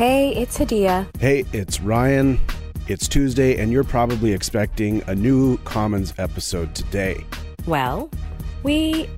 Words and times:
Hey, 0.00 0.34
it's 0.34 0.56
Hadiya. 0.56 1.14
Hey, 1.20 1.44
it's 1.52 1.78
Ryan. 1.78 2.40
It's 2.88 3.06
Tuesday, 3.06 3.58
and 3.60 3.70
you're 3.70 3.84
probably 3.84 4.32
expecting 4.32 5.02
a 5.08 5.14
new 5.14 5.58
Commons 5.58 6.14
episode 6.16 6.74
today. 6.74 7.22
Well, 7.66 8.10
we 8.62 9.10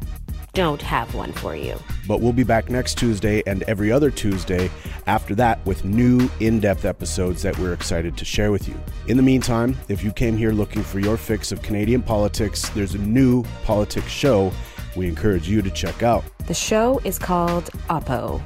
don't 0.54 0.82
have 0.82 1.14
one 1.14 1.30
for 1.34 1.54
you. 1.54 1.78
But 2.08 2.20
we'll 2.20 2.32
be 2.32 2.42
back 2.42 2.68
next 2.68 2.98
Tuesday 2.98 3.44
and 3.46 3.62
every 3.68 3.92
other 3.92 4.10
Tuesday 4.10 4.72
after 5.06 5.36
that 5.36 5.64
with 5.64 5.84
new 5.84 6.28
in 6.40 6.58
depth 6.58 6.84
episodes 6.84 7.42
that 7.42 7.56
we're 7.60 7.74
excited 7.74 8.16
to 8.16 8.24
share 8.24 8.50
with 8.50 8.66
you. 8.66 8.74
In 9.06 9.16
the 9.16 9.22
meantime, 9.22 9.76
if 9.88 10.02
you 10.02 10.10
came 10.10 10.36
here 10.36 10.50
looking 10.50 10.82
for 10.82 10.98
your 10.98 11.16
fix 11.16 11.52
of 11.52 11.62
Canadian 11.62 12.02
politics, 12.02 12.70
there's 12.70 12.96
a 12.96 12.98
new 12.98 13.44
politics 13.62 14.08
show 14.08 14.50
we 14.96 15.06
encourage 15.06 15.48
you 15.48 15.62
to 15.62 15.70
check 15.70 16.02
out. 16.02 16.24
The 16.48 16.54
show 16.54 17.00
is 17.04 17.20
called 17.20 17.66
Oppo 17.88 18.42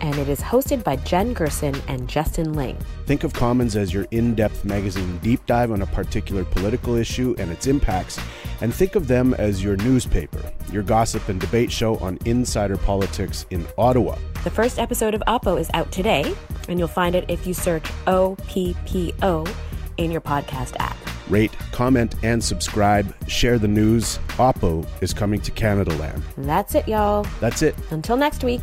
and 0.00 0.16
it 0.18 0.28
is 0.28 0.40
hosted 0.40 0.84
by 0.84 0.96
Jen 0.96 1.32
Gerson 1.32 1.74
and 1.88 2.08
Justin 2.08 2.52
Ling. 2.54 2.76
Think 3.06 3.24
of 3.24 3.32
Commons 3.32 3.76
as 3.76 3.92
your 3.92 4.06
in 4.10 4.34
depth 4.34 4.64
magazine 4.64 5.18
deep 5.18 5.44
dive 5.46 5.72
on 5.72 5.82
a 5.82 5.86
particular 5.86 6.44
political 6.44 6.96
issue 6.96 7.34
and 7.38 7.50
its 7.50 7.66
impacts, 7.66 8.20
and 8.60 8.74
think 8.74 8.94
of 8.94 9.08
them 9.08 9.34
as 9.34 9.62
your 9.62 9.76
newspaper, 9.76 10.42
your 10.72 10.82
gossip 10.82 11.28
and 11.28 11.40
debate 11.40 11.70
show 11.70 11.96
on 11.98 12.18
insider 12.24 12.76
politics 12.76 13.46
in 13.50 13.66
Ottawa. 13.78 14.16
The 14.44 14.50
first 14.50 14.78
episode 14.78 15.14
of 15.14 15.22
Oppo 15.26 15.58
is 15.58 15.70
out 15.74 15.90
today, 15.92 16.34
and 16.68 16.78
you'll 16.78 16.88
find 16.88 17.14
it 17.14 17.24
if 17.28 17.46
you 17.46 17.54
search 17.54 17.84
OPPO 18.06 19.52
in 19.96 20.10
your 20.10 20.20
podcast 20.20 20.76
app. 20.78 20.96
Rate, 21.28 21.52
comment, 21.72 22.14
and 22.22 22.42
subscribe. 22.42 23.12
Share 23.28 23.58
the 23.58 23.68
news. 23.68 24.18
Oppo 24.36 24.86
is 25.00 25.12
coming 25.12 25.40
to 25.40 25.50
Canadaland. 25.50 26.22
That's 26.36 26.74
it, 26.74 26.86
y'all. 26.86 27.26
That's 27.40 27.62
it. 27.62 27.74
Until 27.90 28.16
next 28.16 28.44
week. 28.44 28.62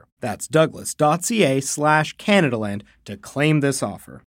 That's 0.21 0.47
douglas.ca 0.47 1.59
slash 1.61 2.15
Canadaland 2.15 2.83
to 3.05 3.17
claim 3.17 3.59
this 3.59 3.83
offer. 3.83 4.23